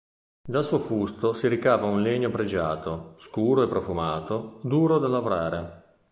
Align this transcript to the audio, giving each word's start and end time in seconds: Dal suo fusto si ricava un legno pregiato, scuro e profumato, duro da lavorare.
Dal 0.47 0.63
suo 0.63 0.79
fusto 0.79 1.33
si 1.33 1.47
ricava 1.47 1.85
un 1.85 2.01
legno 2.01 2.31
pregiato, 2.31 3.13
scuro 3.19 3.61
e 3.61 3.67
profumato, 3.67 4.59
duro 4.63 4.97
da 4.97 5.07
lavorare. 5.07 5.97